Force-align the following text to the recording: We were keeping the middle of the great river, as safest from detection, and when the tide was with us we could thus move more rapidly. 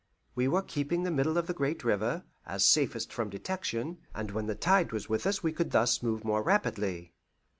We 0.33 0.47
were 0.47 0.63
keeping 0.63 1.03
the 1.03 1.11
middle 1.11 1.37
of 1.37 1.45
the 1.45 1.53
great 1.53 1.83
river, 1.83 2.23
as 2.43 2.65
safest 2.65 3.13
from 3.13 3.29
detection, 3.29 3.99
and 4.15 4.31
when 4.31 4.47
the 4.47 4.55
tide 4.55 4.91
was 4.91 5.07
with 5.07 5.27
us 5.27 5.43
we 5.43 5.53
could 5.53 5.69
thus 5.69 6.01
move 6.01 6.25
more 6.25 6.41
rapidly. 6.41 7.13